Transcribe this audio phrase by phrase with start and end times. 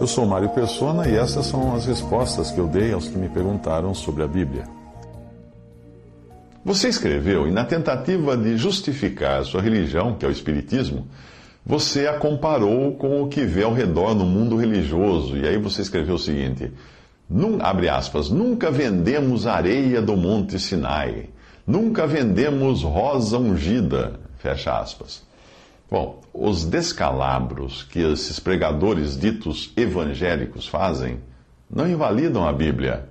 [0.00, 3.28] Eu sou Mário Persona e essas são as respostas que eu dei aos que me
[3.28, 4.64] perguntaram sobre a Bíblia.
[6.64, 11.06] Você escreveu e, na tentativa de justificar sua religião, que é o Espiritismo,
[11.64, 15.36] você a comparou com o que vê ao redor no mundo religioso.
[15.36, 16.72] E aí você escreveu o seguinte:
[17.28, 21.30] num, abre aspas, nunca vendemos areia do Monte Sinai,
[21.66, 25.22] nunca vendemos rosa ungida, fecha aspas.
[25.90, 31.18] Bom, os descalabros que esses pregadores ditos evangélicos fazem
[31.68, 33.08] não invalidam a Bíblia.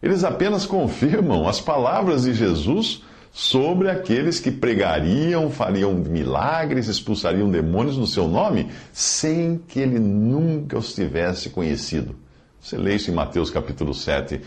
[0.00, 7.96] Eles apenas confirmam as palavras de Jesus sobre aqueles que pregariam, fariam milagres, expulsariam demônios
[7.96, 12.14] no seu nome, sem que ele nunca os tivesse conhecido.
[12.60, 14.40] Você lê isso em Mateus capítulo 7.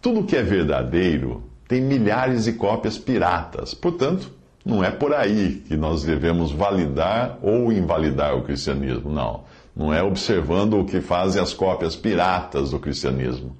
[0.00, 3.74] Tudo que é verdadeiro tem milhares de cópias piratas.
[3.74, 4.30] Portanto,
[4.70, 9.42] não é por aí que nós devemos validar ou invalidar o cristianismo, não.
[9.74, 13.56] Não é observando o que fazem as cópias piratas do cristianismo.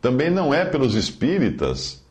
[0.00, 2.02] Também não é pelos espíritas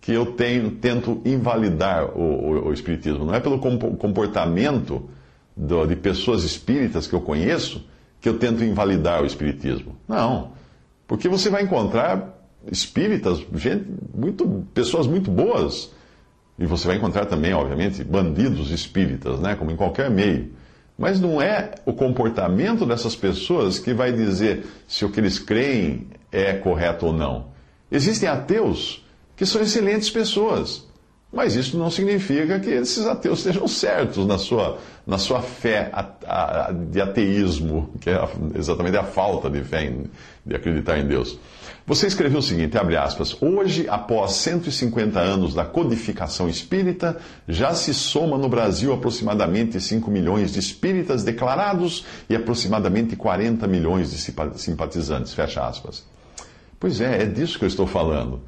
[0.00, 3.24] que eu tenho, tento invalidar o, o, o espiritismo.
[3.24, 5.08] Não é pelo comportamento
[5.56, 7.82] do, de pessoas espíritas que eu conheço
[8.20, 9.96] que eu tento invalidar o espiritismo.
[10.08, 10.52] Não.
[11.06, 12.34] Porque você vai encontrar
[12.72, 15.92] espíritas, gente, muito, pessoas muito boas.
[16.58, 19.56] E você vai encontrar também, obviamente, bandidos espíritas, né?
[19.56, 20.52] como em qualquer meio.
[20.96, 26.06] Mas não é o comportamento dessas pessoas que vai dizer se o que eles creem
[26.30, 27.46] é correto ou não.
[27.90, 29.04] Existem ateus
[29.36, 30.86] que são excelentes pessoas,
[31.34, 35.90] mas isso não significa que esses ateus sejam certos na sua, na sua fé
[36.90, 39.92] de ateísmo, que é exatamente a falta de fé,
[40.46, 41.38] de acreditar em Deus.
[41.86, 47.92] Você escreveu o seguinte, abre aspas, hoje, após 150 anos da codificação espírita, já se
[47.92, 54.18] soma no Brasil aproximadamente 5 milhões de espíritas declarados e aproximadamente 40 milhões de
[54.56, 56.04] simpatizantes, fecha aspas.
[56.80, 58.40] Pois é, é disso que eu estou falando.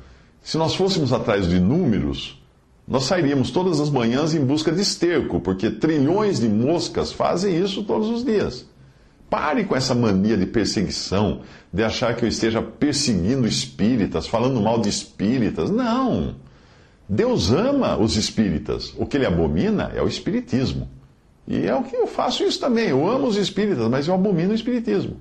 [0.42, 2.41] Se nós fôssemos atrás de números,
[2.86, 7.82] nós sairíamos todas as manhãs em busca de esterco, porque trilhões de moscas fazem isso
[7.82, 8.64] todos os dias.
[9.28, 11.41] Pare com essa mania de perseguição,
[11.72, 15.69] de achar que eu esteja perseguindo espíritas, falando mal de espíritas.
[15.69, 16.36] Não!
[17.08, 18.94] Deus ama os espíritas.
[18.97, 20.88] O que ele abomina é o espiritismo.
[21.47, 22.88] E é o que eu faço isso também.
[22.88, 25.16] Eu amo os espíritas, mas eu abomino o espiritismo.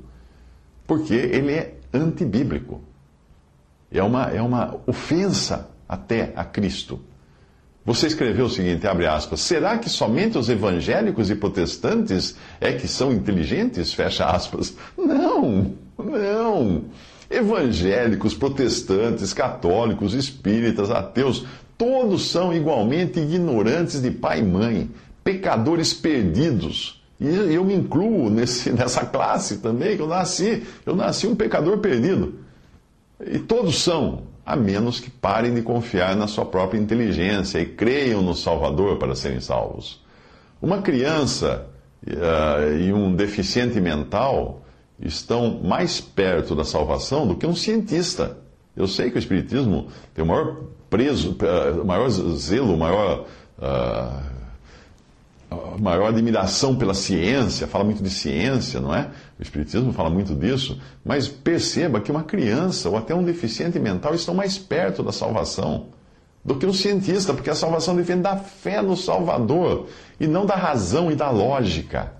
[0.85, 2.81] Porque ele é antibíblico.
[3.91, 6.99] É uma, é uma ofensa até a Cristo.
[7.85, 12.87] Você escreveu o seguinte, abre aspas, será que somente os evangélicos e protestantes é que
[12.87, 13.93] são inteligentes?
[13.93, 14.73] Fecha aspas.
[14.97, 16.85] Não, não.
[17.29, 21.45] Evangélicos, protestantes, católicos, espíritas, ateus,
[21.77, 24.89] todos são igualmente ignorantes de pai e mãe,
[25.23, 27.03] pecadores perdidos.
[27.19, 31.77] E eu me incluo nesse, nessa classe também, que eu nasci, eu nasci um pecador
[31.77, 32.33] perdido.
[33.23, 38.21] E todos são, a menos que parem de confiar na sua própria inteligência e creiam
[38.21, 40.03] no Salvador para serem salvos.
[40.61, 41.67] Uma criança
[42.05, 44.61] uh, e um deficiente mental
[44.99, 48.37] estão mais perto da salvação do que um cientista.
[48.75, 50.57] Eu sei que o Espiritismo tem o maior
[50.89, 53.25] preso, uh, o maior zelo, o maior.
[53.57, 54.35] Uh,
[55.79, 59.09] maior admiração pela ciência, fala muito de ciência, não é?
[59.39, 64.15] O Espiritismo fala muito disso, mas perceba que uma criança ou até um deficiente mental
[64.15, 65.87] estão mais perto da salvação
[66.43, 69.87] do que um cientista, porque a salvação depende da fé no Salvador
[70.19, 72.13] e não da razão e da lógica.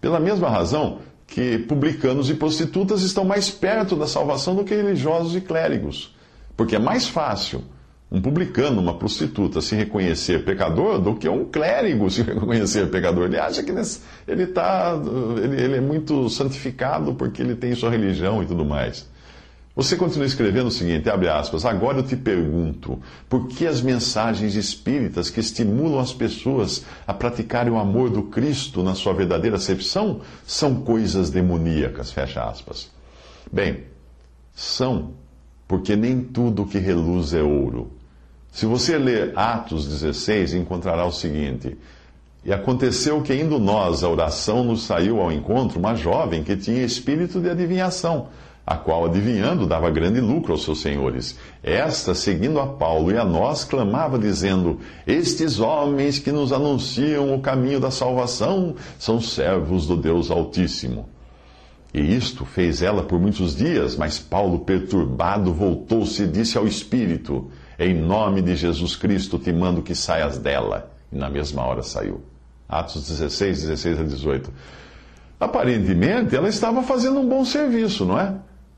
[0.00, 5.34] Pela mesma razão que publicanos e prostitutas estão mais perto da salvação do que religiosos
[5.36, 6.14] e clérigos,
[6.56, 7.64] porque é mais fácil
[8.10, 13.26] um publicano, uma prostituta, se reconhecer pecador do que um clérigo se reconhecer pecador.
[13.26, 13.70] Ele acha que
[14.26, 15.00] ele, tá,
[15.42, 19.08] ele, ele é muito santificado porque ele tem sua religião e tudo mais.
[19.76, 22.98] Você continua escrevendo o seguinte, abre aspas, agora eu te pergunto,
[23.28, 28.82] por que as mensagens espíritas que estimulam as pessoas a praticarem o amor do Cristo
[28.82, 32.90] na sua verdadeira acepção são coisas demoníacas, fecha aspas.
[33.50, 33.84] Bem,
[34.54, 35.12] são,
[35.68, 37.99] porque nem tudo que reluz é ouro.
[38.50, 41.76] Se você ler Atos 16, encontrará o seguinte:
[42.44, 46.82] E aconteceu que, indo nós à oração, nos saiu ao encontro uma jovem que tinha
[46.82, 48.28] espírito de adivinhação,
[48.66, 51.38] a qual, adivinhando, dava grande lucro aos seus senhores.
[51.62, 57.40] Esta, seguindo a Paulo e a nós, clamava, dizendo: Estes homens que nos anunciam o
[57.40, 61.08] caminho da salvação são servos do Deus Altíssimo.
[61.92, 67.50] E isto fez ela por muitos dias, mas Paulo, perturbado, voltou-se e disse ao espírito:
[67.80, 70.92] Em nome de Jesus Cristo te mando que saias dela.
[71.10, 72.20] E na mesma hora saiu.
[72.68, 74.52] Atos 16, 16 a 18.
[75.40, 78.34] Aparentemente, ela estava fazendo um bom serviço, não é?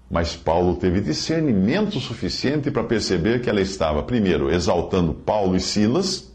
[0.08, 6.32] Mas Paulo teve discernimento suficiente para perceber que ela estava, primeiro, exaltando Paulo e Silas,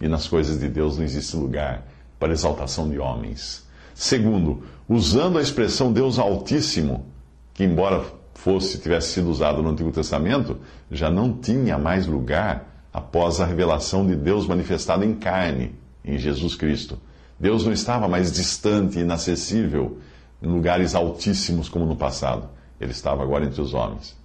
[0.00, 1.86] e nas coisas de Deus não existe lugar
[2.18, 3.64] para exaltação de homens.
[3.94, 7.06] Segundo, usando a expressão Deus Altíssimo,
[7.54, 8.04] que embora
[8.42, 10.58] fosse tivesse sido usado no Antigo Testamento,
[10.90, 16.56] já não tinha mais lugar após a revelação de Deus manifestado em carne em Jesus
[16.56, 16.98] Cristo.
[17.38, 19.98] Deus não estava mais distante, inacessível,
[20.42, 22.48] em lugares altíssimos como no passado.
[22.80, 24.16] Ele estava agora entre os homens.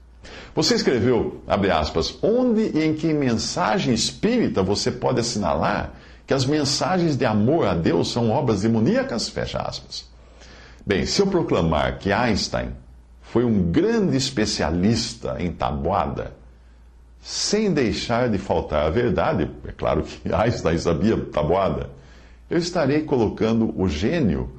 [0.56, 5.94] Você escreveu, abre aspas, onde e em que mensagem espírita você pode assinalar
[6.26, 9.30] que as mensagens de amor a Deus são obras demoníacas?
[9.30, 10.10] Fecha aspas.
[10.84, 12.72] Bem, se eu proclamar que Einstein
[13.32, 16.34] foi um grande especialista em tabuada,
[17.22, 21.90] sem deixar de faltar a verdade, é claro que Einstein sabia tabuada,
[22.50, 24.52] eu estarei colocando o gênio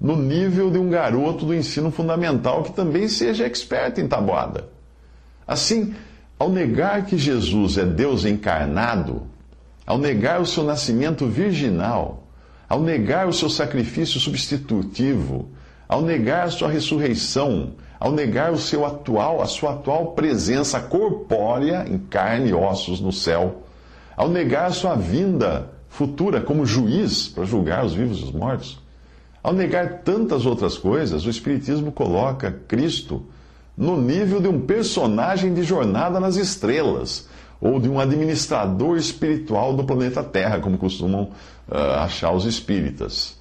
[0.00, 4.68] no nível de um garoto do ensino fundamental que também seja expert em tabuada.
[5.46, 5.94] Assim,
[6.38, 9.22] ao negar que Jesus é Deus encarnado,
[9.86, 12.26] ao negar o seu nascimento virginal,
[12.68, 15.48] ao negar o seu sacrifício substitutivo,
[15.88, 21.86] ao negar a sua ressurreição, ao negar o seu atual, a sua atual presença corpórea
[21.88, 23.62] em carne e ossos no céu,
[24.16, 28.78] ao negar a sua vinda futura como juiz para julgar os vivos e os mortos,
[29.42, 33.24] ao negar tantas outras coisas, o Espiritismo coloca Cristo
[33.76, 37.28] no nível de um personagem de jornada nas estrelas,
[37.60, 41.30] ou de um administrador espiritual do planeta Terra, como costumam
[41.68, 43.38] uh, achar os espíritas.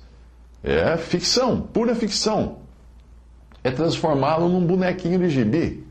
[0.63, 2.65] É ficção, pura ficção
[3.66, 5.84] é transformá-lo num bonequinho de gibi.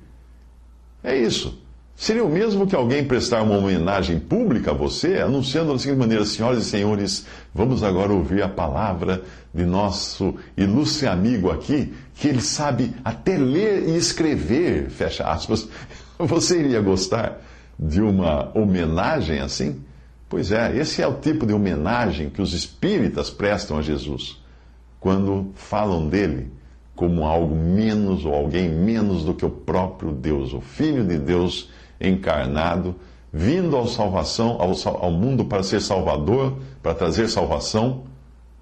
[1.03, 1.61] É isso.
[1.97, 6.25] Seria o mesmo que alguém prestar uma homenagem pública a você, anunciando da seguinte maneira:
[6.25, 12.41] Senhoras e senhores, vamos agora ouvir a palavra de nosso ilustre amigo aqui, que ele
[12.41, 15.69] sabe até ler e escrever, fecha aspas.
[16.17, 17.41] Você iria gostar
[17.77, 19.83] de uma homenagem assim?
[20.29, 24.41] Pois é, esse é o tipo de homenagem que os espíritas prestam a Jesus
[25.01, 26.53] quando falam dele
[26.95, 31.71] como algo menos ou alguém menos do que o próprio Deus, o Filho de Deus
[32.01, 32.95] encarnado,
[33.33, 38.05] vindo ao salvação, ao, ao mundo para ser salvador, para trazer salvação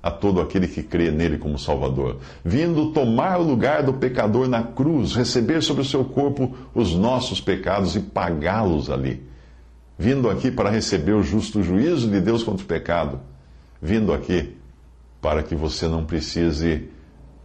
[0.03, 4.63] a todo aquele que crê nele como Salvador, vindo tomar o lugar do pecador na
[4.63, 9.23] cruz, receber sobre o seu corpo os nossos pecados e pagá-los ali,
[9.97, 13.21] vindo aqui para receber o justo juízo de Deus contra o pecado,
[13.81, 14.57] vindo aqui
[15.21, 16.89] para que você não precise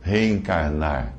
[0.07, 1.13] reencarnar,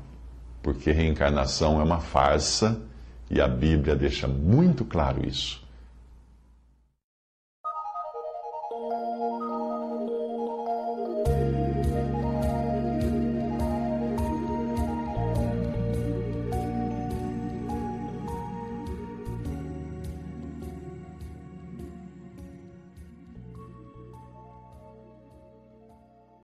[0.63, 2.81] porque reencarnação é uma farsa
[3.29, 5.63] e a Bíblia deixa muito claro isso.